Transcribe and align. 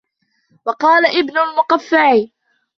وَقَالَ 0.65 1.05
ابْنُ 1.05 1.37
الْمُقَفَّعِ 1.37 2.27